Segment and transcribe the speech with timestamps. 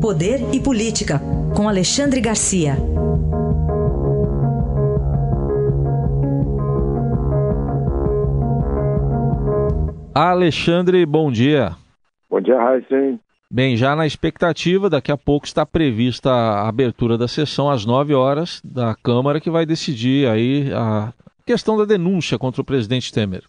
[0.00, 1.20] Poder e Política,
[1.54, 2.72] com Alexandre Garcia.
[10.14, 11.72] Alexandre, bom dia.
[12.30, 13.20] Bom dia, Raíssen.
[13.50, 18.14] Bem, já na expectativa, daqui a pouco está prevista a abertura da sessão às 9
[18.14, 21.12] horas da Câmara, que vai decidir aí a
[21.44, 23.42] questão da denúncia contra o presidente Temer.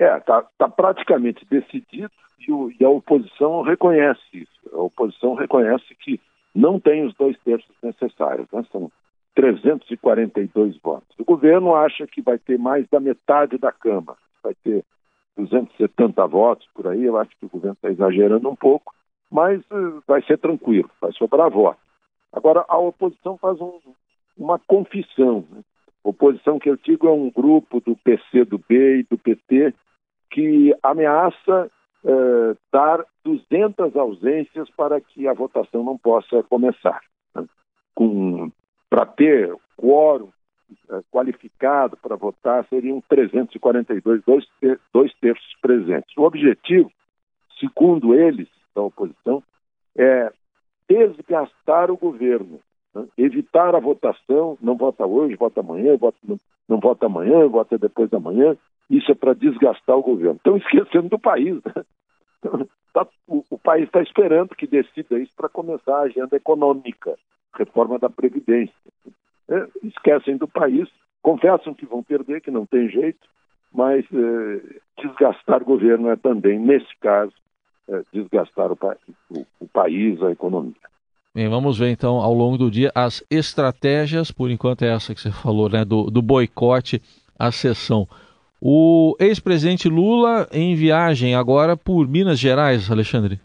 [0.00, 4.70] É, está tá praticamente decidido e, o, e, a oposição reconhece isso.
[4.72, 6.18] A oposição reconhece que
[6.54, 8.64] não tem os dois terços necessários, né?
[8.72, 8.90] são
[9.34, 11.14] 342 votos.
[11.18, 14.82] O governo acha que vai ter mais da metade da Câmara, vai ter
[15.36, 18.94] 270 votos por aí, eu acho que o governo está exagerando um pouco,
[19.30, 21.78] mas uh, vai ser tranquilo, vai sobrar voto.
[22.32, 23.78] Agora, a oposição faz um,
[24.38, 25.44] uma confissão.
[25.50, 25.60] Né?
[26.02, 29.74] Oposição que eu digo é um grupo do PC, do B e do PT
[30.30, 31.70] que ameaça
[32.04, 37.00] uh, dar 200 ausências para que a votação não possa começar.
[37.34, 37.46] Né?
[38.88, 40.30] Para ter quórum
[40.88, 46.16] é, qualificado para votar seriam 342, dois, ter, dois terços presentes.
[46.16, 46.90] O objetivo,
[47.58, 49.42] segundo eles, da oposição,
[49.96, 50.32] é
[50.88, 52.60] desgastar o governo,
[52.94, 53.06] né?
[53.16, 56.38] evitar a votação, não vota hoje, vota amanhã, vota, não,
[56.68, 58.56] não vota amanhã, vota depois da manhã,
[58.88, 60.36] isso é para desgastar o governo.
[60.36, 61.60] Estão esquecendo do país.
[61.64, 62.66] Né?
[62.92, 67.16] Tá, o, o país está esperando que decida isso para começar a agenda econômica,
[67.54, 68.74] reforma da Previdência
[69.50, 70.88] é, esquecem do país,
[71.20, 73.28] confessam que vão perder, que não tem jeito,
[73.72, 77.32] mas é, desgastar o governo é também, nesse caso,
[77.88, 78.78] é, desgastar o,
[79.30, 80.89] o, o país, a economia.
[81.32, 85.20] Bem, vamos ver então ao longo do dia as estratégias, por enquanto é essa que
[85.20, 87.00] você falou, né, do, do boicote
[87.38, 88.08] à sessão.
[88.60, 93.40] O ex-presidente Lula em viagem agora por Minas Gerais, Alexandre.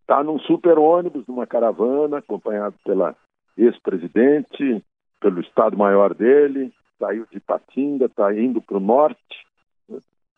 [0.00, 3.14] Está num super ônibus, numa caravana, acompanhado pela
[3.56, 4.82] ex-presidente,
[5.20, 9.46] pelo Estado-Maior dele, saiu de Patinga, está indo para o norte.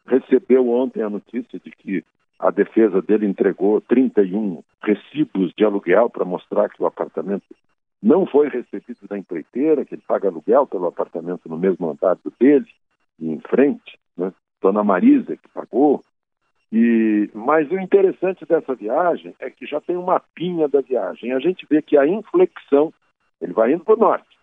[0.06, 2.04] Recebeu ontem a notícia de que
[2.38, 7.44] a defesa dele entregou 31 recibos de aluguel para mostrar que o apartamento
[8.02, 12.32] não foi recebido da empreiteira, que ele paga aluguel pelo apartamento no mesmo andar do
[12.38, 12.66] dele,
[13.18, 14.32] e em frente, né?
[14.60, 16.04] Dona Marisa que pagou.
[16.72, 21.32] E, mas o interessante dessa viagem é que já tem uma pinha da viagem.
[21.32, 22.92] A gente vê que a inflexão,
[23.40, 24.36] ele vai indo para o norte,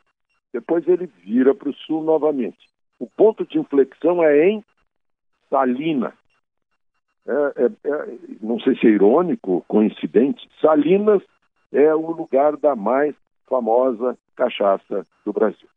[0.52, 2.70] depois ele vira para o sul novamente.
[3.00, 4.64] O ponto de inflexão é em
[5.50, 6.14] Salinas.
[7.28, 11.22] É, é, é, não sei se é irônico, coincidente, Salinas
[11.72, 13.16] é o lugar da mais
[13.48, 15.68] famosa cachaça do Brasil.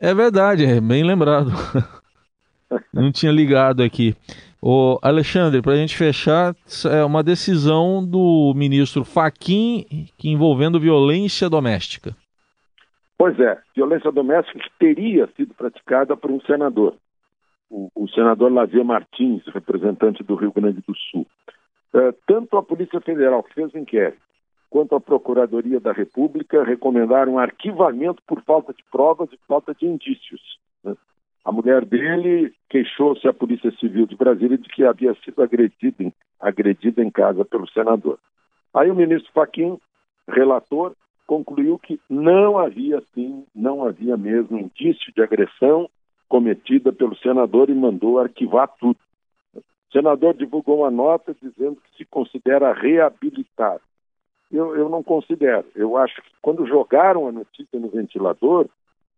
[0.00, 1.50] É verdade, é bem lembrado.
[2.92, 4.16] não tinha ligado aqui.
[4.60, 6.54] O Alexandre, para a gente fechar,
[6.90, 12.16] é uma decisão do ministro Faquim envolvendo violência doméstica.
[13.16, 16.94] Pois é, violência doméstica que teria sido praticada por um senador,
[17.94, 21.26] o, senador Lavia Martins, representante do Rio Grande do Sul.
[21.92, 24.22] É, tanto a Polícia Federal, que fez o inquérito,
[24.70, 30.58] quanto a Procuradoria da República recomendaram arquivamento por falta de provas e falta de indícios.
[30.84, 30.94] Né?
[31.44, 36.12] A mulher dele queixou-se à Polícia Civil de Brasília de que havia sido agredida em,
[36.40, 38.18] agredida em casa pelo senador.
[38.72, 39.78] Aí o ministro Faquim,
[40.28, 40.94] relator,
[41.26, 45.88] concluiu que não havia, sim, não havia mesmo indício de agressão
[46.28, 48.98] cometida pelo senador e mandou arquivar tudo.
[49.54, 53.80] O senador divulgou uma nota dizendo que se considera reabilitar.
[54.50, 55.66] Eu, eu não considero.
[55.74, 58.68] Eu acho que quando jogaram a notícia no ventilador,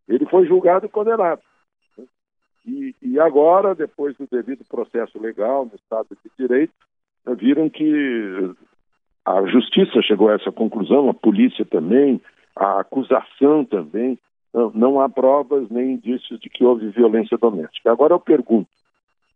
[0.09, 1.41] ele foi julgado e condenado.
[2.65, 6.73] E, e agora, depois do devido processo legal no Estado de Direito,
[7.37, 8.55] viram que
[9.25, 12.21] a justiça chegou a essa conclusão, a polícia também,
[12.55, 14.19] a acusação também.
[14.75, 17.93] Não, há provas nem indícios de que houve violência doméstica.
[17.93, 18.69] Agora eu pergunto: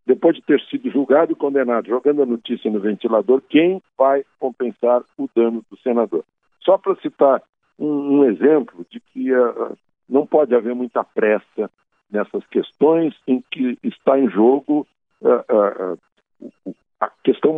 [0.05, 5.03] depois de ter sido julgado e condenado, jogando a notícia no ventilador, quem vai compensar
[5.17, 6.25] o dano do senador?
[6.61, 7.41] Só para citar
[7.77, 9.77] um, um, exemplo de que uh,
[10.09, 11.69] não pode haver muita pressa
[12.09, 14.87] nessas questões em que está em jogo
[15.21, 15.99] uh, uh,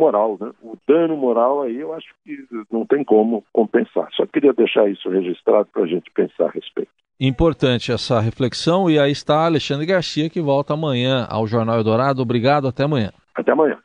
[0.04, 0.50] moral, né?
[0.62, 2.36] O dano moral aí eu acho que
[2.70, 4.08] não tem como compensar.
[4.12, 6.90] Só queria deixar isso registrado para a gente pensar a respeito.
[7.18, 12.20] Importante essa reflexão e aí está Alexandre Garcia que volta amanhã ao Jornal Eldorado.
[12.20, 13.10] Obrigado, até amanhã.
[13.34, 13.78] Até amanhã.